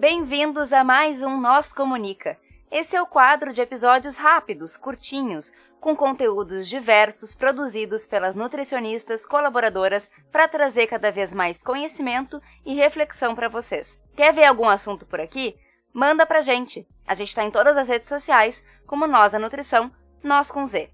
Bem-vindos 0.00 0.72
a 0.72 0.82
mais 0.82 1.22
um 1.22 1.38
Nós 1.38 1.74
Comunica. 1.74 2.34
Esse 2.70 2.96
é 2.96 3.02
o 3.02 3.06
quadro 3.06 3.52
de 3.52 3.60
episódios 3.60 4.16
rápidos, 4.16 4.74
curtinhos, 4.74 5.52
com 5.78 5.94
conteúdos 5.94 6.66
diversos 6.66 7.34
produzidos 7.34 8.06
pelas 8.06 8.34
nutricionistas 8.34 9.26
colaboradoras 9.26 10.08
para 10.32 10.48
trazer 10.48 10.86
cada 10.86 11.12
vez 11.12 11.34
mais 11.34 11.62
conhecimento 11.62 12.40
e 12.64 12.74
reflexão 12.74 13.34
para 13.34 13.50
vocês. 13.50 14.02
Quer 14.16 14.32
ver 14.32 14.44
algum 14.44 14.70
assunto 14.70 15.04
por 15.04 15.20
aqui? 15.20 15.54
Manda 15.92 16.24
pra 16.24 16.40
gente. 16.40 16.88
A 17.06 17.14
gente 17.14 17.28
está 17.28 17.44
em 17.44 17.50
todas 17.50 17.76
as 17.76 17.86
redes 17.86 18.08
sociais, 18.08 18.64
como 18.86 19.06
Nós 19.06 19.34
a 19.34 19.38
Nutrição, 19.38 19.92
Nós 20.24 20.50
com 20.50 20.64
Z. 20.64 20.88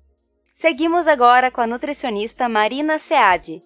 Seguimos 0.53 1.07
agora 1.07 1.49
com 1.49 1.61
a 1.61 1.67
nutricionista 1.69 2.49
Marina 2.49 2.99
Seade. 2.99 3.63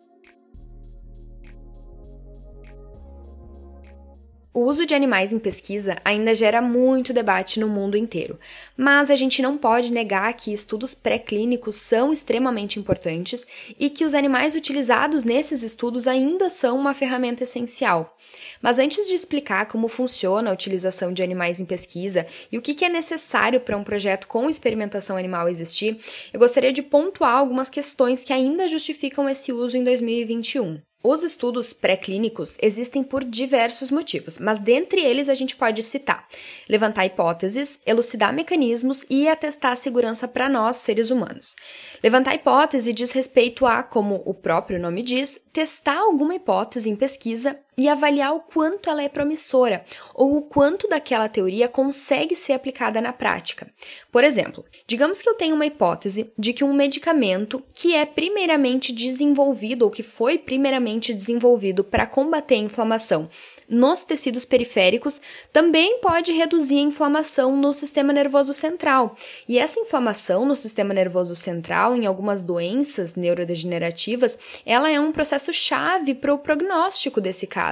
O 4.53 4.65
uso 4.65 4.85
de 4.85 4.97
animais 4.97 5.33
em 5.33 5.39
pesquisa 5.39 5.97
ainda 6.05 6.35
gera 6.35 6.61
muito 6.61 7.13
debate 7.13 7.61
no 7.61 7.69
mundo 7.69 7.97
inteiro, 7.97 8.37
mas 8.77 9.09
a 9.09 9.15
gente 9.15 9.41
não 9.41 9.57
pode 9.57 9.93
negar 9.93 10.33
que 10.35 10.53
estudos 10.53 10.93
pré-clínicos 10.93 11.77
são 11.77 12.13
extremamente 12.13 12.77
importantes 12.77 13.47
e 13.79 13.89
que 13.89 14.05
os 14.05 14.13
animais 14.13 14.57
utilizados 14.57 15.23
nesses 15.23 15.63
estudos 15.63 16.09
ainda 16.09 16.49
são 16.49 16.77
uma 16.77 16.93
ferramenta 16.93 17.45
essencial. 17.45 18.17
Mas 18.61 18.81
antes 18.81 19.07
de 19.07 19.15
explicar 19.15 19.67
como 19.67 19.87
funciona 19.87 20.51
a 20.51 20.53
utilização 20.53 21.13
de 21.13 21.23
animais 21.23 21.61
em 21.61 21.65
pesquisa 21.65 22.27
e 22.51 22.59
o 22.59 22.61
que 22.61 22.85
é 22.85 22.89
necessário 22.89 23.61
para 23.61 23.77
um 23.77 23.85
projeto 23.85 24.27
com 24.27 24.51
experimentação 24.51 25.17
animal 25.17 25.49
existir, 25.49 25.97
eu 26.33 26.41
gostaria 26.41 26.73
de 26.73 26.83
pontuar 26.83 27.37
algumas 27.37 27.71
questões 27.71 28.25
que 28.25 28.33
ainda 28.33 28.67
justificam 28.67 29.29
esse 29.29 29.53
uso 29.53 29.77
em 29.77 29.85
2021. 29.85 30.81
Os 31.03 31.23
estudos 31.23 31.73
pré-clínicos 31.73 32.59
existem 32.61 33.03
por 33.03 33.25
diversos 33.25 33.91
motivos, 33.91 34.39
mas 34.39 34.59
dentre 34.59 35.01
eles 35.01 35.31
a 35.31 35.35
gente 35.35 35.57
pode 35.57 35.83
citar 35.83 36.27
levantar 36.69 37.07
hipóteses, 37.07 37.81
elucidar 37.87 38.35
mecanismos 38.35 39.05
e 39.09 39.27
atestar 39.27 39.73
a 39.73 39.77
segurança 39.77 40.29
para 40.29 40.47
nós, 40.47 40.77
seres 40.77 41.11
humanos. 41.11 41.57
Levantar 42.03 42.35
hipótese 42.35 42.93
diz 42.93 43.13
respeito 43.13 43.65
a, 43.65 43.83
como 43.83 44.23
o 44.27 44.35
próprio 44.35 44.79
nome 44.79 45.03
diz, 45.03 45.41
testar 45.51 45.97
alguma 45.97 46.35
hipótese 46.35 46.91
em 46.91 46.97
pesquisa 46.97 47.59
e 47.81 47.89
avaliar 47.89 48.35
o 48.35 48.41
quanto 48.41 48.91
ela 48.91 49.03
é 49.03 49.09
promissora 49.09 49.83
ou 50.15 50.37
o 50.37 50.43
quanto 50.43 50.87
daquela 50.87 51.31
teoria 51.31 51.67
consegue 51.67 52.37
ser 52.37 52.53
aplicada 52.53 53.01
na 53.01 53.11
prática. 53.11 53.73
Por 54.13 54.23
exemplo, 54.23 54.63
digamos 54.87 55.23
que 55.23 55.29
eu 55.31 55.35
tenho 55.35 55.55
uma 55.55 55.65
hipótese 55.65 56.31
de 56.39 56.53
que 56.53 56.63
um 56.63 56.75
medicamento 56.75 57.65
que 57.75 57.95
é 57.95 58.05
primeiramente 58.05 58.93
desenvolvido 58.93 59.85
ou 59.87 59.91
que 59.91 60.03
foi 60.03 60.37
primeiramente 60.37 61.15
desenvolvido 61.15 61.83
para 61.83 62.05
combater 62.05 62.57
a 62.57 62.59
inflamação 62.59 63.31
nos 63.71 64.03
tecidos 64.03 64.45
periféricos 64.45 65.21
também 65.53 66.01
pode 66.01 66.33
reduzir 66.33 66.79
a 66.79 66.83
inflamação 66.83 67.57
no 67.57 67.73
sistema 67.73 68.13
nervoso 68.13 68.53
central. 68.53 69.15
E 69.49 69.59
essa 69.59 69.79
inflamação 69.79 70.45
no 70.45 70.57
sistema 70.57 70.93
nervoso 70.93 71.37
central, 71.37 71.95
em 71.95 72.05
algumas 72.05 72.43
doenças 72.43 73.15
neurodegenerativas, 73.15 74.37
ela 74.67 74.91
é 74.91 74.99
um 74.99 75.13
processo 75.13 75.53
chave 75.53 76.17
para 76.17 76.35
o 76.35 76.39
prognóstico 76.39 77.21
desse 77.21 77.47
caso. 77.47 77.70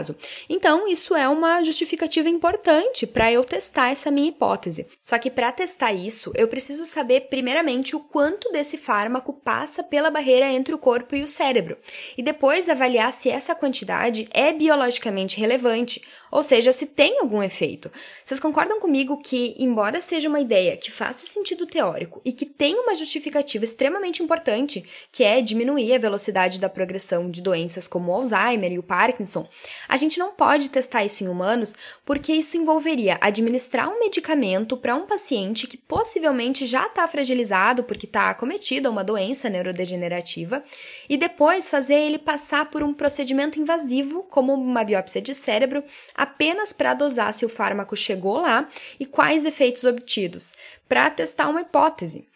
Então, 0.48 0.86
isso 0.88 1.14
é 1.14 1.28
uma 1.28 1.62
justificativa 1.62 2.28
importante 2.28 3.06
para 3.06 3.32
eu 3.32 3.44
testar 3.44 3.90
essa 3.90 4.10
minha 4.10 4.28
hipótese. 4.28 4.86
Só 5.02 5.18
que 5.18 5.30
para 5.30 5.52
testar 5.52 5.92
isso, 5.92 6.32
eu 6.34 6.48
preciso 6.48 6.86
saber 6.86 7.28
primeiramente 7.28 7.96
o 7.96 8.00
quanto 8.00 8.50
desse 8.52 8.76
fármaco 8.76 9.32
passa 9.32 9.82
pela 9.82 10.10
barreira 10.10 10.46
entre 10.46 10.74
o 10.74 10.78
corpo 10.78 11.14
e 11.14 11.22
o 11.22 11.28
cérebro, 11.28 11.76
e 12.16 12.22
depois 12.22 12.68
avaliar 12.68 13.12
se 13.12 13.30
essa 13.30 13.54
quantidade 13.54 14.28
é 14.32 14.52
biologicamente 14.52 15.38
relevante 15.38 16.02
ou 16.30 16.42
seja, 16.42 16.72
se 16.72 16.86
tem 16.86 17.18
algum 17.20 17.42
efeito. 17.42 17.90
Vocês 18.24 18.40
concordam 18.40 18.80
comigo 18.80 19.16
que, 19.18 19.54
embora 19.58 20.00
seja 20.00 20.28
uma 20.28 20.40
ideia 20.40 20.76
que 20.76 20.90
faça 20.90 21.26
sentido 21.26 21.66
teórico 21.66 22.20
e 22.24 22.32
que 22.32 22.46
tem 22.46 22.74
uma 22.78 22.94
justificativa 22.94 23.64
extremamente 23.64 24.22
importante, 24.22 24.84
que 25.10 25.24
é 25.24 25.40
diminuir 25.40 25.94
a 25.94 25.98
velocidade 25.98 26.60
da 26.60 26.68
progressão 26.68 27.30
de 27.30 27.40
doenças 27.40 27.88
como 27.88 28.12
o 28.12 28.14
Alzheimer 28.14 28.72
e 28.72 28.78
o 28.78 28.82
Parkinson, 28.82 29.48
a 29.88 29.96
gente 29.96 30.18
não 30.18 30.32
pode 30.32 30.68
testar 30.68 31.04
isso 31.04 31.24
em 31.24 31.28
humanos 31.28 31.74
porque 32.04 32.32
isso 32.32 32.56
envolveria 32.56 33.18
administrar 33.20 33.88
um 33.88 33.98
medicamento 33.98 34.76
para 34.76 34.94
um 34.94 35.06
paciente 35.06 35.66
que 35.66 35.76
possivelmente 35.76 36.66
já 36.66 36.86
está 36.86 37.08
fragilizado 37.08 37.82
porque 37.82 38.06
está 38.06 38.30
acometido 38.30 38.88
a 38.88 38.90
uma 38.90 39.02
doença 39.02 39.48
neurodegenerativa 39.48 40.62
e 41.08 41.16
depois 41.16 41.70
fazer 41.70 41.94
ele 41.94 42.18
passar 42.18 42.66
por 42.66 42.82
um 42.82 42.92
procedimento 42.92 43.58
invasivo, 43.58 44.24
como 44.24 44.52
uma 44.52 44.84
biópsia 44.84 45.22
de 45.22 45.34
cérebro 45.34 45.82
apenas 46.14 46.72
para 46.72 46.94
dosar 46.94 47.32
se 47.32 47.46
o 47.46 47.48
fármaco 47.48 47.96
chegou 47.96 48.40
lá 48.40 48.68
e 49.00 49.06
quais 49.06 49.44
efeitos 49.44 49.84
obtidos, 49.84 50.54
para 50.88 51.10
testar 51.10 51.48
uma 51.48 51.62
hipótese 51.62 52.26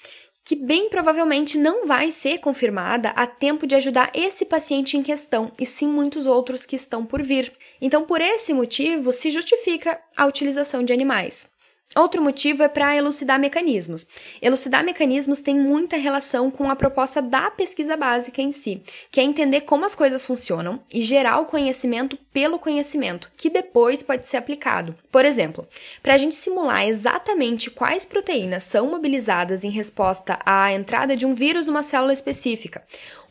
que 0.44 0.56
bem 0.56 0.88
provavelmente 0.88 1.56
não 1.56 1.86
vai 1.86 2.10
ser 2.10 2.38
confirmada 2.38 3.10
a 3.10 3.26
tempo 3.26 3.66
de 3.66 3.74
ajudar 3.74 4.10
esse 4.14 4.44
paciente 4.44 4.96
em 4.96 5.02
questão, 5.02 5.52
e 5.60 5.66
sim 5.66 5.86
muitos 5.86 6.26
outros 6.26 6.66
que 6.66 6.76
estão 6.76 7.04
por 7.04 7.22
vir. 7.22 7.52
Então, 7.80 8.04
por 8.04 8.20
esse 8.20 8.52
motivo, 8.52 9.12
se 9.12 9.30
justifica 9.30 10.00
a 10.16 10.26
utilização 10.26 10.84
de 10.84 10.92
animais. 10.92 11.51
Outro 11.94 12.22
motivo 12.22 12.62
é 12.62 12.68
para 12.68 12.96
elucidar 12.96 13.38
mecanismos. 13.38 14.06
Elucidar 14.40 14.82
mecanismos 14.82 15.40
tem 15.40 15.54
muita 15.54 15.96
relação 15.96 16.50
com 16.50 16.70
a 16.70 16.76
proposta 16.76 17.20
da 17.20 17.50
pesquisa 17.50 17.98
básica 17.98 18.40
em 18.40 18.50
si, 18.50 18.82
que 19.10 19.20
é 19.20 19.22
entender 19.22 19.62
como 19.62 19.84
as 19.84 19.94
coisas 19.94 20.24
funcionam 20.24 20.80
e 20.92 21.02
gerar 21.02 21.38
o 21.40 21.44
conhecimento 21.44 22.18
pelo 22.32 22.58
conhecimento, 22.58 23.30
que 23.36 23.50
depois 23.50 24.02
pode 24.02 24.26
ser 24.26 24.38
aplicado. 24.38 24.94
Por 25.10 25.26
exemplo, 25.26 25.68
para 26.02 26.14
a 26.14 26.16
gente 26.16 26.34
simular 26.34 26.86
exatamente 26.86 27.70
quais 27.70 28.06
proteínas 28.06 28.64
são 28.64 28.88
mobilizadas 28.88 29.62
em 29.62 29.70
resposta 29.70 30.38
à 30.46 30.72
entrada 30.72 31.14
de 31.14 31.26
um 31.26 31.34
vírus 31.34 31.66
numa 31.66 31.82
célula 31.82 32.14
específica, 32.14 32.82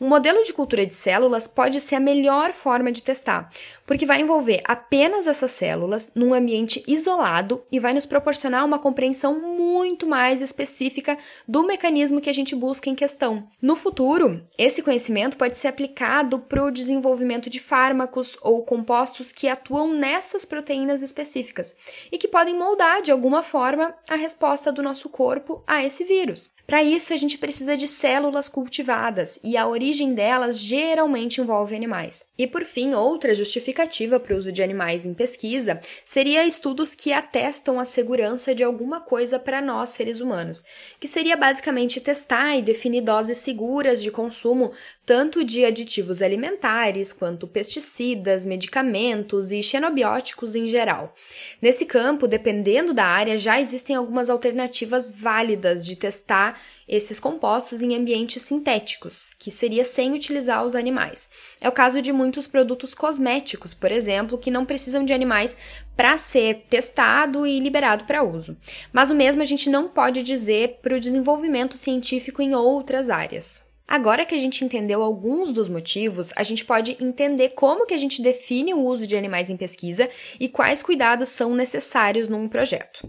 um 0.02 0.08
modelo 0.08 0.42
de 0.42 0.52
cultura 0.52 0.84
de 0.84 0.96
células 0.96 1.46
pode 1.46 1.80
ser 1.80 1.94
a 1.94 2.00
melhor 2.00 2.52
forma 2.52 2.90
de 2.90 3.04
testar, 3.04 3.48
porque 3.86 4.04
vai 4.04 4.20
envolver 4.20 4.60
apenas 4.64 5.28
essas 5.28 5.52
células 5.52 6.10
num 6.12 6.34
ambiente 6.34 6.82
isolado 6.88 7.62
e 7.70 7.78
vai 7.78 7.94
nos 7.94 8.04
proporcionar 8.04 8.64
uma 8.64 8.80
compreensão 8.80 9.40
muito 9.40 10.04
mais 10.04 10.42
específica 10.42 11.16
do 11.46 11.62
mecanismo 11.62 12.20
que 12.20 12.28
a 12.28 12.32
gente 12.32 12.56
busca 12.56 12.90
em 12.90 12.96
questão. 12.96 13.46
No 13.62 13.76
futuro, 13.76 14.42
esse 14.58 14.82
conhecimento 14.82 15.36
pode 15.36 15.56
ser 15.56 15.68
aplicado 15.68 16.40
para 16.40 16.64
o 16.64 16.72
desenvolvimento 16.72 17.48
de 17.48 17.60
fármacos 17.60 18.36
ou 18.42 18.64
compostos 18.64 19.30
que 19.30 19.46
atuam 19.46 19.92
nessas 19.92 20.44
proteínas 20.44 21.00
específicas 21.00 21.76
e 22.10 22.18
que 22.18 22.26
podem 22.26 22.58
moldar 22.58 23.02
de 23.02 23.12
alguma 23.12 23.40
forma 23.40 23.94
a 24.10 24.16
resposta 24.16 24.72
do 24.72 24.82
nosso 24.82 25.08
corpo 25.08 25.62
a 25.64 25.84
esse 25.84 26.02
vírus. 26.02 26.50
Para 26.66 26.82
isso, 26.82 27.12
a 27.12 27.16
gente 27.16 27.38
precisa 27.38 27.76
de 27.76 27.86
células 27.86 28.48
cultivadas 28.48 29.38
e 29.44 29.56
a 29.56 29.66
origem 29.66 30.14
delas 30.14 30.58
geralmente 30.58 31.40
envolve 31.40 31.74
animais. 31.74 32.24
E 32.38 32.46
por 32.46 32.64
fim, 32.64 32.94
outra 32.94 33.34
justificativa 33.34 34.18
para 34.18 34.34
o 34.34 34.38
uso 34.38 34.50
de 34.50 34.62
animais 34.62 35.04
em 35.04 35.12
pesquisa 35.12 35.80
seria 36.04 36.46
estudos 36.46 36.94
que 36.94 37.12
atestam 37.12 37.78
a 37.78 37.84
segurança 37.84 38.54
de 38.54 38.64
alguma 38.64 39.00
coisa 39.00 39.38
para 39.38 39.60
nós 39.60 39.90
seres 39.90 40.20
humanos, 40.20 40.64
que 40.98 41.08
seria 41.08 41.36
basicamente 41.36 42.00
testar 42.00 42.56
e 42.56 42.62
definir 42.62 43.02
doses 43.02 43.38
seguras 43.38 44.02
de 44.02 44.10
consumo 44.10 44.72
tanto 45.04 45.42
de 45.42 45.64
aditivos 45.64 46.22
alimentares 46.22 47.12
quanto 47.12 47.48
pesticidas, 47.48 48.46
medicamentos 48.46 49.50
e 49.50 49.60
xenobióticos 49.62 50.54
em 50.54 50.66
geral. 50.66 51.14
Nesse 51.60 51.84
campo, 51.84 52.28
dependendo 52.28 52.94
da 52.94 53.04
área, 53.04 53.36
já 53.36 53.60
existem 53.60 53.96
algumas 53.96 54.30
alternativas 54.30 55.10
válidas 55.10 55.84
de 55.84 55.96
testar 55.96 56.60
esses 56.88 57.18
compostos 57.18 57.82
em 57.82 57.96
ambientes 57.96 58.42
sintéticos, 58.42 59.30
que 59.38 59.50
seria 59.50 59.84
sem 59.84 60.12
utilizar 60.12 60.64
os 60.64 60.74
animais. 60.74 61.30
É 61.60 61.68
o 61.68 61.72
caso 61.72 62.00
de 62.00 62.12
muitos 62.12 62.46
produtos 62.46 62.94
cosméticos, 62.94 63.74
por 63.74 63.90
exemplo, 63.90 64.38
que 64.38 64.50
não 64.50 64.64
precisam 64.64 65.04
de 65.04 65.12
animais 65.12 65.56
para 65.96 66.16
ser 66.16 66.66
testado 66.68 67.46
e 67.46 67.58
liberado 67.58 68.04
para 68.04 68.22
uso. 68.22 68.56
Mas 68.92 69.10
o 69.10 69.14
mesmo 69.14 69.42
a 69.42 69.46
gente 69.46 69.68
não 69.68 69.88
pode 69.88 70.22
dizer 70.22 70.78
para 70.80 70.94
o 70.94 71.00
desenvolvimento 71.00 71.76
científico 71.76 72.40
em 72.40 72.54
outras 72.54 73.10
áreas. 73.10 73.71
Agora 73.92 74.24
que 74.24 74.34
a 74.34 74.38
gente 74.38 74.64
entendeu 74.64 75.02
alguns 75.02 75.52
dos 75.52 75.68
motivos, 75.68 76.32
a 76.34 76.42
gente 76.42 76.64
pode 76.64 76.96
entender 76.98 77.50
como 77.50 77.84
que 77.84 77.92
a 77.92 77.98
gente 77.98 78.22
define 78.22 78.72
o 78.72 78.82
uso 78.82 79.06
de 79.06 79.14
animais 79.14 79.50
em 79.50 79.56
pesquisa 79.58 80.08
e 80.40 80.48
quais 80.48 80.82
cuidados 80.82 81.28
são 81.28 81.54
necessários 81.54 82.26
num 82.26 82.48
projeto. 82.48 83.06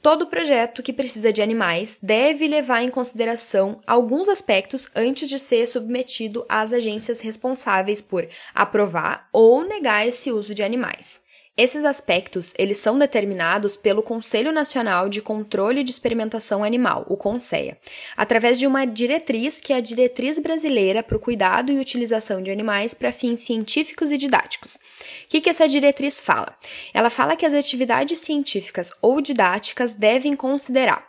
Todo 0.00 0.28
projeto 0.28 0.82
que 0.82 0.90
precisa 0.90 1.30
de 1.30 1.42
animais 1.42 1.98
deve 2.02 2.48
levar 2.48 2.82
em 2.82 2.88
consideração 2.88 3.78
alguns 3.86 4.26
aspectos 4.26 4.88
antes 4.96 5.28
de 5.28 5.38
ser 5.38 5.66
submetido 5.66 6.46
às 6.48 6.72
agências 6.72 7.20
responsáveis 7.20 8.00
por 8.00 8.26
aprovar 8.54 9.28
ou 9.34 9.64
negar 9.64 10.08
esse 10.08 10.32
uso 10.32 10.54
de 10.54 10.62
animais. 10.62 11.25
Esses 11.58 11.86
aspectos, 11.86 12.52
eles 12.58 12.76
são 12.76 12.98
determinados 12.98 13.78
pelo 13.78 14.02
Conselho 14.02 14.52
Nacional 14.52 15.08
de 15.08 15.22
Controle 15.22 15.82
de 15.82 15.90
Experimentação 15.90 16.62
Animal, 16.62 17.06
o 17.08 17.16
CONSEA, 17.16 17.78
através 18.14 18.58
de 18.58 18.66
uma 18.66 18.84
diretriz 18.84 19.58
que 19.58 19.72
é 19.72 19.76
a 19.76 19.80
Diretriz 19.80 20.38
Brasileira 20.38 21.02
para 21.02 21.16
o 21.16 21.20
Cuidado 21.20 21.72
e 21.72 21.78
Utilização 21.78 22.42
de 22.42 22.50
Animais 22.50 22.92
para 22.92 23.10
Fins 23.10 23.40
Científicos 23.40 24.10
e 24.10 24.18
Didáticos. 24.18 24.74
O 24.74 25.28
que, 25.30 25.40
que 25.40 25.48
essa 25.48 25.66
diretriz 25.66 26.20
fala? 26.20 26.54
Ela 26.92 27.08
fala 27.08 27.34
que 27.34 27.46
as 27.46 27.54
atividades 27.54 28.18
científicas 28.18 28.92
ou 29.00 29.22
didáticas 29.22 29.94
devem 29.94 30.36
considerar 30.36 31.06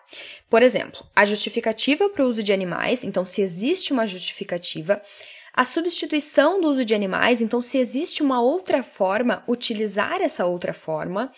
por 0.49 0.63
exemplo, 0.63 1.05
a 1.13 1.25
justificativa 1.25 2.07
para 2.07 2.23
o 2.23 2.29
uso 2.29 2.41
de 2.41 2.53
animais, 2.53 3.03
então, 3.03 3.25
se 3.25 3.41
existe 3.41 3.91
uma 3.91 4.07
justificativa, 4.07 5.01
a 5.57 5.65
substituição 5.65 6.61
do 6.61 6.67
uso 6.67 6.85
de 6.85 6.93
animais, 6.93 7.41
então, 7.41 7.63
se 7.63 7.79
existe 7.79 8.21
uma 8.21 8.39
outra 8.39 8.83
forma, 8.83 9.43
utilizar 9.47 10.21
essa 10.21 10.45
outra 10.45 10.71
forma, 10.71 11.31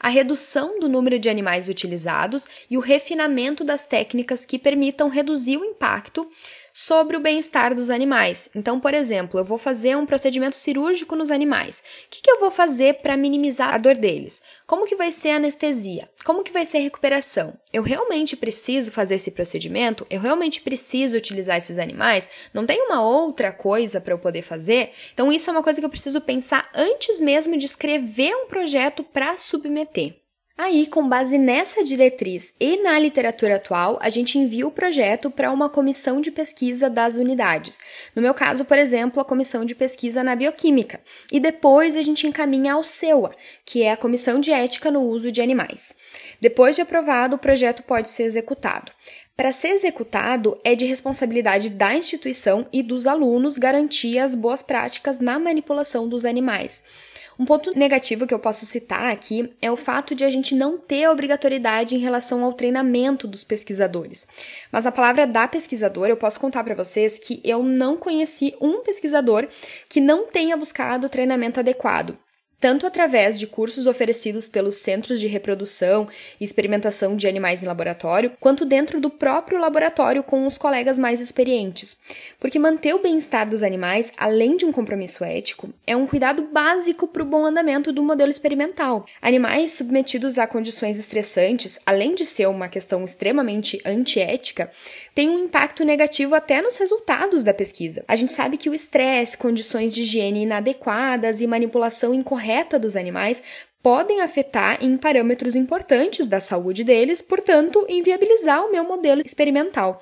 a 0.00 0.08
redução 0.08 0.80
do 0.80 0.88
número 0.88 1.18
de 1.18 1.28
animais 1.28 1.68
utilizados 1.68 2.48
e 2.70 2.78
o 2.78 2.80
refinamento 2.80 3.62
das 3.62 3.84
técnicas 3.84 4.46
que 4.46 4.58
permitam 4.58 5.10
reduzir 5.10 5.58
o 5.58 5.64
impacto 5.66 6.26
sobre 6.78 7.16
o 7.16 7.20
bem-estar 7.20 7.74
dos 7.74 7.88
animais. 7.88 8.50
Então, 8.54 8.78
por 8.78 8.92
exemplo, 8.92 9.40
eu 9.40 9.44
vou 9.46 9.56
fazer 9.56 9.96
um 9.96 10.04
procedimento 10.04 10.56
cirúrgico 10.56 11.16
nos 11.16 11.30
animais. 11.30 11.82
O 12.04 12.10
que, 12.10 12.20
que 12.20 12.30
eu 12.30 12.38
vou 12.38 12.50
fazer 12.50 13.00
para 13.00 13.16
minimizar 13.16 13.74
a 13.74 13.78
dor 13.78 13.94
deles? 13.94 14.42
Como 14.66 14.84
que 14.84 14.94
vai 14.94 15.10
ser 15.10 15.30
a 15.30 15.36
anestesia? 15.36 16.06
Como 16.22 16.44
que 16.44 16.52
vai 16.52 16.66
ser 16.66 16.76
a 16.76 16.82
recuperação? 16.82 17.54
Eu 17.72 17.82
realmente 17.82 18.36
preciso 18.36 18.92
fazer 18.92 19.14
esse 19.14 19.30
procedimento? 19.30 20.06
Eu 20.10 20.20
realmente 20.20 20.60
preciso 20.60 21.16
utilizar 21.16 21.56
esses 21.56 21.78
animais? 21.78 22.28
Não 22.52 22.66
tem 22.66 22.82
uma 22.82 23.02
outra 23.02 23.52
coisa 23.52 23.98
para 23.98 24.12
eu 24.12 24.18
poder 24.18 24.42
fazer? 24.42 24.92
Então, 25.14 25.32
isso 25.32 25.48
é 25.48 25.54
uma 25.54 25.62
coisa 25.62 25.80
que 25.80 25.86
eu 25.86 25.90
preciso 25.90 26.20
pensar 26.20 26.68
antes 26.74 27.22
mesmo 27.22 27.56
de 27.56 27.64
escrever 27.64 28.36
um 28.36 28.48
projeto 28.48 29.02
para 29.02 29.38
submeter. 29.38 30.25
Aí, 30.58 30.86
com 30.86 31.06
base 31.06 31.36
nessa 31.36 31.84
diretriz 31.84 32.54
e 32.58 32.82
na 32.82 32.98
literatura 32.98 33.56
atual, 33.56 33.98
a 34.00 34.08
gente 34.08 34.38
envia 34.38 34.66
o 34.66 34.70
projeto 34.70 35.30
para 35.30 35.52
uma 35.52 35.68
comissão 35.68 36.18
de 36.18 36.30
pesquisa 36.30 36.88
das 36.88 37.16
unidades. 37.16 37.78
No 38.14 38.22
meu 38.22 38.32
caso, 38.32 38.64
por 38.64 38.78
exemplo, 38.78 39.20
a 39.20 39.24
comissão 39.24 39.66
de 39.66 39.74
pesquisa 39.74 40.24
na 40.24 40.34
bioquímica. 40.34 40.98
E 41.30 41.38
depois 41.38 41.94
a 41.94 42.00
gente 42.00 42.26
encaminha 42.26 42.72
ao 42.72 42.82
CEUA, 42.82 43.34
que 43.66 43.82
é 43.82 43.92
a 43.92 43.98
comissão 43.98 44.40
de 44.40 44.50
ética 44.50 44.90
no 44.90 45.02
uso 45.02 45.30
de 45.30 45.42
animais. 45.42 45.94
Depois 46.40 46.74
de 46.74 46.80
aprovado, 46.80 47.36
o 47.36 47.38
projeto 47.38 47.82
pode 47.82 48.08
ser 48.08 48.22
executado. 48.22 48.90
Para 49.36 49.52
ser 49.52 49.68
executado, 49.68 50.58
é 50.64 50.74
de 50.74 50.86
responsabilidade 50.86 51.68
da 51.68 51.94
instituição 51.94 52.66
e 52.72 52.82
dos 52.82 53.06
alunos 53.06 53.58
garantir 53.58 54.18
as 54.18 54.34
boas 54.34 54.62
práticas 54.62 55.18
na 55.18 55.38
manipulação 55.38 56.08
dos 56.08 56.24
animais. 56.24 56.82
Um 57.38 57.44
ponto 57.44 57.78
negativo 57.78 58.26
que 58.26 58.32
eu 58.32 58.38
posso 58.38 58.64
citar 58.64 59.12
aqui 59.12 59.52
é 59.60 59.70
o 59.70 59.76
fato 59.76 60.14
de 60.14 60.24
a 60.24 60.30
gente 60.30 60.54
não 60.54 60.78
ter 60.78 61.08
obrigatoriedade 61.08 61.94
em 61.94 61.98
relação 61.98 62.42
ao 62.42 62.54
treinamento 62.54 63.28
dos 63.28 63.44
pesquisadores. 63.44 64.26
Mas 64.72 64.86
a 64.86 64.92
palavra 64.92 65.26
da 65.26 65.46
pesquisadora, 65.46 66.10
eu 66.10 66.16
posso 66.16 66.40
contar 66.40 66.64
para 66.64 66.74
vocês 66.74 67.18
que 67.18 67.40
eu 67.44 67.62
não 67.62 67.96
conheci 67.96 68.56
um 68.60 68.82
pesquisador 68.82 69.46
que 69.88 70.00
não 70.00 70.26
tenha 70.26 70.56
buscado 70.56 71.10
treinamento 71.10 71.60
adequado 71.60 72.16
tanto 72.58 72.86
através 72.86 73.38
de 73.38 73.46
cursos 73.46 73.86
oferecidos 73.86 74.48
pelos 74.48 74.76
centros 74.76 75.20
de 75.20 75.26
reprodução 75.26 76.08
e 76.40 76.44
experimentação 76.44 77.14
de 77.14 77.28
animais 77.28 77.62
em 77.62 77.66
laboratório, 77.66 78.32
quanto 78.40 78.64
dentro 78.64 79.00
do 79.00 79.10
próprio 79.10 79.58
laboratório 79.58 80.22
com 80.22 80.46
os 80.46 80.56
colegas 80.56 80.98
mais 80.98 81.20
experientes. 81.20 82.00
Porque 82.40 82.58
manter 82.58 82.94
o 82.94 83.02
bem-estar 83.02 83.48
dos 83.48 83.62
animais, 83.62 84.12
além 84.16 84.56
de 84.56 84.64
um 84.64 84.72
compromisso 84.72 85.22
ético, 85.22 85.68
é 85.86 85.94
um 85.94 86.06
cuidado 86.06 86.48
básico 86.52 87.06
para 87.06 87.22
o 87.22 87.26
bom 87.26 87.44
andamento 87.44 87.92
do 87.92 88.02
modelo 88.02 88.30
experimental. 88.30 89.04
Animais 89.20 89.72
submetidos 89.72 90.38
a 90.38 90.46
condições 90.46 90.98
estressantes, 90.98 91.78
além 91.84 92.14
de 92.14 92.24
ser 92.24 92.48
uma 92.48 92.68
questão 92.68 93.04
extremamente 93.04 93.80
antiética, 93.84 94.70
têm 95.14 95.28
um 95.28 95.44
impacto 95.44 95.84
negativo 95.84 96.34
até 96.34 96.62
nos 96.62 96.76
resultados 96.78 97.44
da 97.44 97.52
pesquisa. 97.52 98.04
A 98.08 98.16
gente 98.16 98.32
sabe 98.32 98.56
que 98.56 98.70
o 98.70 98.74
estresse, 98.74 99.36
condições 99.36 99.94
de 99.94 100.02
higiene 100.02 100.42
inadequadas 100.42 101.40
e 101.40 101.46
manipulação 101.46 102.14
incorreta 102.14 102.45
correta 102.46 102.78
dos 102.78 102.96
animais 102.96 103.42
podem 103.82 104.20
afetar 104.20 104.78
em 104.80 104.96
parâmetros 104.96 105.56
importantes 105.56 106.26
da 106.26 106.38
saúde 106.38 106.84
deles, 106.84 107.20
portanto, 107.20 107.84
inviabilizar 107.88 108.64
o 108.64 108.70
meu 108.70 108.84
modelo 108.84 109.20
experimental. 109.24 110.00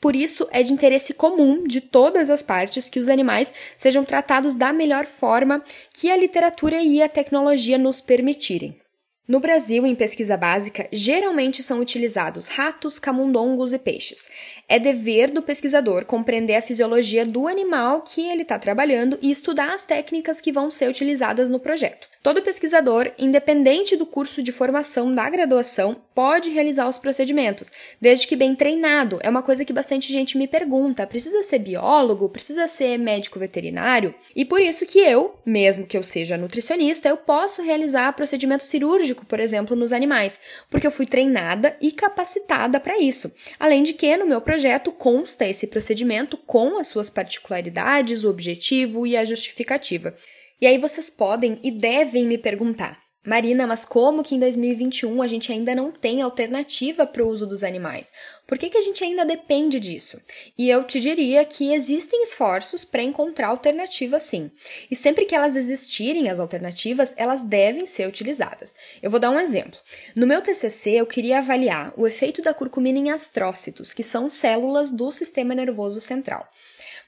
Por 0.00 0.16
isso, 0.16 0.46
é 0.50 0.62
de 0.62 0.72
interesse 0.72 1.14
comum 1.14 1.64
de 1.64 1.80
todas 1.80 2.30
as 2.30 2.42
partes 2.42 2.88
que 2.88 2.98
os 2.98 3.08
animais 3.08 3.54
sejam 3.76 4.04
tratados 4.04 4.56
da 4.56 4.72
melhor 4.72 5.06
forma 5.06 5.62
que 5.92 6.10
a 6.10 6.16
literatura 6.16 6.82
e 6.82 7.00
a 7.00 7.08
tecnologia 7.08 7.78
nos 7.78 8.00
permitirem. 8.00 8.83
No 9.26 9.40
Brasil, 9.40 9.86
em 9.86 9.94
pesquisa 9.94 10.36
básica, 10.36 10.86
geralmente 10.92 11.62
são 11.62 11.80
utilizados 11.80 12.46
ratos, 12.46 12.98
camundongos 12.98 13.72
e 13.72 13.78
peixes. 13.78 14.26
É 14.68 14.78
dever 14.78 15.30
do 15.30 15.40
pesquisador 15.40 16.04
compreender 16.04 16.56
a 16.56 16.62
fisiologia 16.62 17.24
do 17.24 17.48
animal 17.48 18.02
que 18.02 18.28
ele 18.28 18.42
está 18.42 18.58
trabalhando 18.58 19.18
e 19.22 19.30
estudar 19.30 19.72
as 19.72 19.82
técnicas 19.82 20.42
que 20.42 20.52
vão 20.52 20.70
ser 20.70 20.90
utilizadas 20.90 21.48
no 21.48 21.58
projeto. 21.58 22.06
Todo 22.22 22.42
pesquisador, 22.42 23.12
independente 23.18 23.96
do 23.96 24.04
curso 24.04 24.42
de 24.42 24.52
formação 24.52 25.14
da 25.14 25.30
graduação, 25.30 25.96
pode 26.14 26.50
realizar 26.50 26.88
os 26.88 26.96
procedimentos, 26.96 27.70
desde 28.00 28.26
que 28.26 28.36
bem 28.36 28.54
treinado. 28.54 29.18
É 29.22 29.28
uma 29.28 29.42
coisa 29.42 29.64
que 29.64 29.72
bastante 29.72 30.12
gente 30.12 30.38
me 30.38 30.46
pergunta: 30.46 31.06
precisa 31.06 31.42
ser 31.42 31.58
biólogo? 31.58 32.28
Precisa 32.28 32.68
ser 32.68 32.98
médico 32.98 33.38
veterinário? 33.38 34.14
E 34.34 34.44
por 34.44 34.60
isso 34.60 34.86
que 34.86 34.98
eu, 34.98 35.34
mesmo 35.44 35.86
que 35.86 35.96
eu 35.96 36.02
seja 36.02 36.36
nutricionista, 36.36 37.08
eu 37.08 37.16
posso 37.16 37.62
realizar 37.62 38.12
procedimento 38.12 38.64
cirúrgico, 38.64 39.26
por 39.26 39.40
exemplo, 39.40 39.76
nos 39.76 39.92
animais, 39.92 40.40
porque 40.70 40.86
eu 40.86 40.92
fui 40.92 41.06
treinada 41.06 41.76
e 41.80 41.90
capacitada 41.90 42.78
para 42.78 42.98
isso. 42.98 43.32
Além 43.58 43.82
de 43.82 43.92
que 43.92 44.16
no 44.16 44.26
meu 44.26 44.40
projeto 44.40 44.92
consta 44.92 45.44
esse 45.44 45.66
procedimento 45.66 46.36
com 46.36 46.78
as 46.78 46.86
suas 46.86 47.10
particularidades, 47.10 48.24
o 48.24 48.30
objetivo 48.30 49.06
e 49.06 49.16
a 49.16 49.24
justificativa. 49.24 50.14
E 50.60 50.66
aí 50.66 50.78
vocês 50.78 51.10
podem 51.10 51.58
e 51.62 51.70
devem 51.70 52.26
me 52.26 52.38
perguntar: 52.38 53.03
Marina, 53.26 53.66
mas 53.66 53.86
como 53.86 54.22
que 54.22 54.34
em 54.34 54.38
2021 54.38 55.22
a 55.22 55.26
gente 55.26 55.50
ainda 55.50 55.74
não 55.74 55.90
tem 55.90 56.20
alternativa 56.20 57.06
para 57.06 57.24
o 57.24 57.28
uso 57.28 57.46
dos 57.46 57.64
animais? 57.64 58.12
Por 58.46 58.58
que, 58.58 58.68
que 58.68 58.76
a 58.76 58.82
gente 58.82 59.02
ainda 59.02 59.24
depende 59.24 59.80
disso? 59.80 60.20
E 60.58 60.68
eu 60.68 60.84
te 60.84 61.00
diria 61.00 61.42
que 61.42 61.72
existem 61.72 62.22
esforços 62.22 62.84
para 62.84 63.02
encontrar 63.02 63.48
alternativas 63.48 64.24
sim. 64.24 64.50
E 64.90 64.94
sempre 64.94 65.24
que 65.24 65.34
elas 65.34 65.56
existirem, 65.56 66.28
as 66.28 66.38
alternativas, 66.38 67.14
elas 67.16 67.40
devem 67.40 67.86
ser 67.86 68.06
utilizadas. 68.06 68.76
Eu 69.02 69.10
vou 69.10 69.18
dar 69.18 69.30
um 69.30 69.40
exemplo. 69.40 69.78
No 70.14 70.26
meu 70.26 70.42
TCC, 70.42 70.90
eu 70.90 71.06
queria 71.06 71.38
avaliar 71.38 71.94
o 71.96 72.06
efeito 72.06 72.42
da 72.42 72.52
curcumina 72.52 72.98
em 72.98 73.10
astrócitos, 73.10 73.94
que 73.94 74.02
são 74.02 74.28
células 74.28 74.90
do 74.90 75.10
sistema 75.10 75.54
nervoso 75.54 75.98
central. 75.98 76.46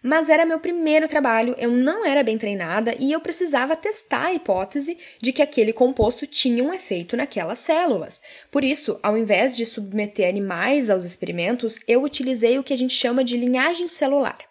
Mas 0.02 0.28
era 0.28 0.44
meu 0.44 0.60
primeiro 0.60 1.08
trabalho, 1.08 1.54
eu 1.58 1.70
não 1.70 2.04
era 2.04 2.22
bem 2.22 2.38
treinada 2.38 2.94
e 2.98 3.12
eu 3.12 3.20
precisava 3.20 3.76
testar 3.76 4.26
a 4.26 4.34
hipótese 4.34 4.96
de 5.20 5.32
que 5.32 5.42
aquele 5.42 5.72
composto 5.72 6.26
tinha 6.26 6.62
um 6.62 6.72
efeito 6.72 7.16
naquelas 7.16 7.58
células. 7.58 8.22
Por 8.50 8.62
isso, 8.62 8.98
ao 9.02 9.18
invés 9.18 9.56
de 9.56 9.66
submeter 9.66 10.28
animais 10.28 10.88
aos 10.90 11.04
experimentos, 11.04 11.80
eu 11.88 12.02
utilizei 12.02 12.58
o 12.58 12.62
que 12.62 12.72
a 12.72 12.76
gente 12.76 12.94
chama 12.94 13.24
de 13.24 13.36
linhagem 13.36 13.88
celular. 13.88 14.45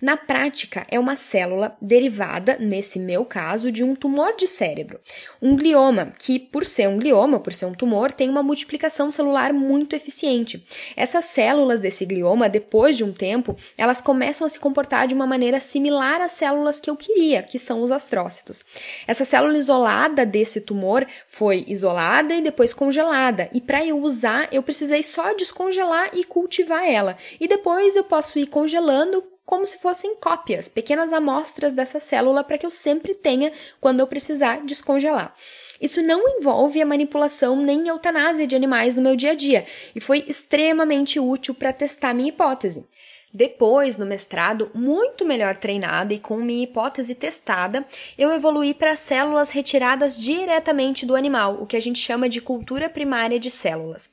Na 0.00 0.16
prática, 0.16 0.86
é 0.90 0.98
uma 0.98 1.14
célula 1.14 1.76
derivada, 1.80 2.56
nesse 2.58 2.98
meu 2.98 3.22
caso, 3.22 3.70
de 3.70 3.84
um 3.84 3.94
tumor 3.94 4.34
de 4.34 4.46
cérebro. 4.46 4.98
Um 5.42 5.54
glioma, 5.54 6.10
que 6.18 6.38
por 6.38 6.64
ser 6.64 6.88
um 6.88 6.98
glioma, 6.98 7.38
por 7.38 7.52
ser 7.52 7.66
um 7.66 7.74
tumor, 7.74 8.10
tem 8.10 8.30
uma 8.30 8.42
multiplicação 8.42 9.12
celular 9.12 9.52
muito 9.52 9.94
eficiente. 9.94 10.66
Essas 10.96 11.26
células 11.26 11.82
desse 11.82 12.06
glioma, 12.06 12.48
depois 12.48 12.96
de 12.96 13.04
um 13.04 13.12
tempo, 13.12 13.54
elas 13.76 14.00
começam 14.00 14.46
a 14.46 14.48
se 14.48 14.58
comportar 14.58 15.06
de 15.06 15.14
uma 15.14 15.26
maneira 15.26 15.60
similar 15.60 16.22
às 16.22 16.32
células 16.32 16.80
que 16.80 16.88
eu 16.88 16.96
queria, 16.96 17.42
que 17.42 17.58
são 17.58 17.82
os 17.82 17.92
astrócitos. 17.92 18.64
Essa 19.06 19.24
célula 19.24 19.58
isolada 19.58 20.24
desse 20.24 20.62
tumor 20.62 21.06
foi 21.28 21.64
isolada 21.68 22.34
e 22.34 22.40
depois 22.40 22.72
congelada, 22.72 23.50
e 23.52 23.60
para 23.60 23.84
eu 23.84 24.00
usar, 24.00 24.48
eu 24.50 24.62
precisei 24.62 25.02
só 25.02 25.34
descongelar 25.34 26.10
e 26.14 26.24
cultivar 26.24 26.88
ela. 26.88 27.18
E 27.38 27.46
depois 27.46 27.96
eu 27.96 28.04
posso 28.04 28.38
ir 28.38 28.46
congelando 28.46 29.22
como 29.50 29.66
se 29.66 29.78
fossem 29.78 30.14
cópias, 30.14 30.68
pequenas 30.68 31.12
amostras 31.12 31.72
dessa 31.72 31.98
célula 31.98 32.44
para 32.44 32.56
que 32.56 32.64
eu 32.64 32.70
sempre 32.70 33.14
tenha 33.14 33.50
quando 33.80 33.98
eu 33.98 34.06
precisar 34.06 34.64
descongelar. 34.64 35.34
Isso 35.80 36.00
não 36.04 36.38
envolve 36.38 36.80
a 36.80 36.86
manipulação 36.86 37.56
nem 37.56 37.88
eutanásia 37.88 38.46
de 38.46 38.54
animais 38.54 38.94
no 38.94 39.02
meu 39.02 39.16
dia 39.16 39.32
a 39.32 39.34
dia 39.34 39.66
e 39.92 40.00
foi 40.00 40.24
extremamente 40.28 41.18
útil 41.18 41.52
para 41.52 41.72
testar 41.72 42.14
minha 42.14 42.28
hipótese. 42.28 42.86
Depois, 43.32 43.96
no 43.96 44.06
mestrado, 44.06 44.70
muito 44.72 45.24
melhor 45.24 45.56
treinada 45.56 46.14
e 46.14 46.18
com 46.20 46.36
minha 46.36 46.64
hipótese 46.64 47.14
testada, 47.16 47.84
eu 48.16 48.32
evoluí 48.32 48.72
para 48.72 48.94
células 48.94 49.50
retiradas 49.50 50.16
diretamente 50.16 51.06
do 51.06 51.16
animal, 51.16 51.58
o 51.60 51.66
que 51.66 51.76
a 51.76 51.80
gente 51.80 51.98
chama 51.98 52.28
de 52.28 52.40
cultura 52.40 52.88
primária 52.88 53.38
de 53.38 53.50
células. 53.50 54.10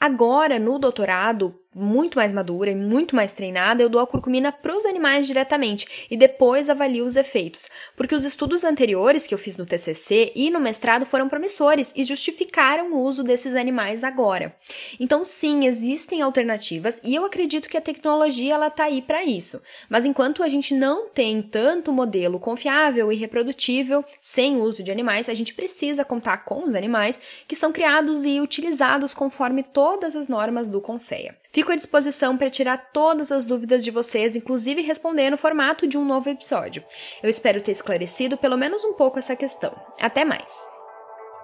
Agora, 0.00 0.58
no 0.58 0.78
doutorado, 0.78 1.58
muito 1.78 2.16
mais 2.18 2.32
madura 2.32 2.70
e 2.70 2.74
muito 2.74 3.14
mais 3.14 3.32
treinada, 3.32 3.82
eu 3.82 3.88
dou 3.88 4.00
a 4.00 4.06
curcumina 4.06 4.50
para 4.50 4.76
os 4.76 4.84
animais 4.84 5.26
diretamente 5.26 6.06
e 6.10 6.16
depois 6.16 6.68
avalio 6.68 7.04
os 7.04 7.14
efeitos. 7.14 7.68
Porque 7.96 8.14
os 8.14 8.24
estudos 8.24 8.64
anteriores 8.64 9.26
que 9.26 9.34
eu 9.34 9.38
fiz 9.38 9.56
no 9.56 9.66
TCC 9.66 10.32
e 10.34 10.50
no 10.50 10.58
mestrado 10.58 11.06
foram 11.06 11.28
promissores 11.28 11.92
e 11.94 12.02
justificaram 12.02 12.92
o 12.92 13.00
uso 13.00 13.22
desses 13.22 13.54
animais 13.54 14.02
agora. 14.02 14.54
Então, 14.98 15.24
sim, 15.24 15.66
existem 15.66 16.20
alternativas 16.20 17.00
e 17.04 17.14
eu 17.14 17.24
acredito 17.24 17.68
que 17.68 17.76
a 17.76 17.82
tecnologia 17.82 18.54
ela 18.54 18.70
tá 18.70 18.84
aí 18.84 19.00
para 19.00 19.22
isso. 19.24 19.62
Mas 19.88 20.04
enquanto 20.04 20.42
a 20.42 20.48
gente 20.48 20.74
não 20.74 21.08
tem 21.08 21.40
tanto 21.42 21.92
modelo 21.92 22.40
confiável 22.40 23.12
e 23.12 23.16
reprodutível 23.16 24.04
sem 24.20 24.56
uso 24.56 24.82
de 24.82 24.90
animais, 24.90 25.28
a 25.28 25.34
gente 25.34 25.54
precisa 25.54 26.04
contar 26.04 26.38
com 26.38 26.64
os 26.64 26.74
animais 26.74 27.20
que 27.46 27.54
são 27.54 27.70
criados 27.70 28.24
e 28.24 28.40
utilizados 28.40 29.14
conforme 29.14 29.62
todas 29.88 30.14
as 30.14 30.28
normas 30.28 30.68
do 30.68 30.82
Conceia. 30.82 31.34
Fico 31.50 31.72
à 31.72 31.74
disposição 31.74 32.36
para 32.36 32.50
tirar 32.50 32.90
todas 32.92 33.32
as 33.32 33.46
dúvidas 33.46 33.82
de 33.82 33.90
vocês, 33.90 34.36
inclusive 34.36 34.82
responder 34.82 35.30
no 35.30 35.38
formato 35.38 35.86
de 35.86 35.96
um 35.96 36.04
novo 36.04 36.28
episódio. 36.28 36.84
Eu 37.22 37.30
espero 37.30 37.62
ter 37.62 37.72
esclarecido 37.72 38.36
pelo 38.36 38.58
menos 38.58 38.84
um 38.84 38.92
pouco 38.92 39.18
essa 39.18 39.34
questão. 39.34 39.72
Até 39.98 40.26
mais! 40.26 40.50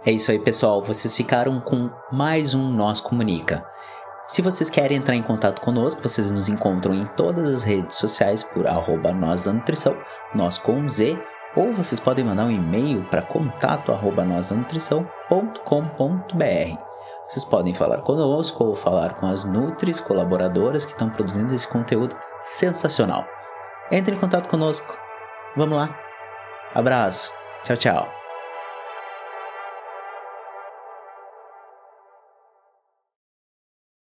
É 0.04 0.12
isso 0.12 0.30
aí, 0.30 0.38
pessoal. 0.38 0.82
Vocês 0.82 1.16
ficaram 1.16 1.58
com 1.58 1.88
mais 2.12 2.52
um 2.52 2.70
Nós 2.70 3.00
Comunica. 3.00 3.66
Se 4.26 4.42
vocês 4.42 4.68
querem 4.68 4.98
entrar 4.98 5.16
em 5.16 5.22
contato 5.22 5.62
conosco, 5.62 6.02
vocês 6.02 6.30
nos 6.30 6.50
encontram 6.50 6.92
em 6.92 7.06
todas 7.16 7.48
as 7.48 7.62
redes 7.62 7.96
sociais 7.96 8.42
por 8.42 8.66
arroba 8.66 9.14
nós 9.14 9.44
da 9.44 9.54
nutrição, 9.54 9.96
nós 10.34 10.58
com 10.58 10.86
Z, 10.86 11.18
ou 11.56 11.72
vocês 11.72 11.98
podem 11.98 12.26
mandar 12.26 12.44
um 12.44 12.50
e-mail 12.50 13.04
para 13.04 13.22
contato 13.22 13.90
arroba 13.90 14.22
Vocês 17.28 17.44
podem 17.44 17.72
falar 17.72 18.02
conosco 18.02 18.64
ou 18.64 18.76
falar 18.76 19.14
com 19.14 19.26
as 19.26 19.44
Nutris 19.44 20.00
colaboradoras 20.00 20.84
que 20.84 20.92
estão 20.92 21.10
produzindo 21.10 21.54
esse 21.54 21.66
conteúdo 21.66 22.16
sensacional. 22.40 23.26
Entre 23.90 24.14
em 24.14 24.18
contato 24.18 24.48
conosco. 24.48 24.96
Vamos 25.56 25.76
lá. 25.76 25.96
Abraço. 26.74 27.32
Tchau, 27.62 27.76
tchau. 27.76 28.23